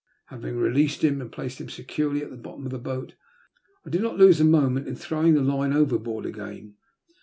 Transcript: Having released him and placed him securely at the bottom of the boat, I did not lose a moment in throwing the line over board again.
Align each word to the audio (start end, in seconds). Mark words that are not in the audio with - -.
Having 0.29 0.57
released 0.57 1.03
him 1.03 1.21
and 1.21 1.31
placed 1.31 1.61
him 1.61 1.69
securely 1.69 2.23
at 2.23 2.31
the 2.31 2.35
bottom 2.35 2.65
of 2.65 2.71
the 2.71 2.79
boat, 2.79 3.13
I 3.85 3.91
did 3.91 4.01
not 4.01 4.17
lose 4.17 4.39
a 4.41 4.43
moment 4.43 4.87
in 4.87 4.95
throwing 4.95 5.35
the 5.35 5.43
line 5.43 5.73
over 5.73 5.99
board 5.99 6.25
again. 6.25 6.73